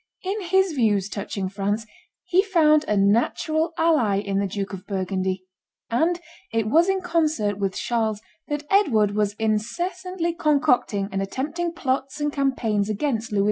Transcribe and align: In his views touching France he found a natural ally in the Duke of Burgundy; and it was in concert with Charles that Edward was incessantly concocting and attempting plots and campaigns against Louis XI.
In 0.23 0.41
his 0.41 0.71
views 0.73 1.07
touching 1.07 1.47
France 1.47 1.85
he 2.23 2.41
found 2.41 2.83
a 2.87 2.97
natural 2.97 3.71
ally 3.77 4.15
in 4.17 4.39
the 4.39 4.47
Duke 4.47 4.73
of 4.73 4.87
Burgundy; 4.87 5.43
and 5.91 6.19
it 6.51 6.65
was 6.65 6.89
in 6.89 7.01
concert 7.01 7.59
with 7.59 7.75
Charles 7.75 8.19
that 8.47 8.63
Edward 8.71 9.11
was 9.11 9.33
incessantly 9.37 10.33
concocting 10.33 11.07
and 11.11 11.21
attempting 11.21 11.71
plots 11.73 12.19
and 12.19 12.33
campaigns 12.33 12.89
against 12.89 13.31
Louis 13.31 13.39
XI. 13.39 13.39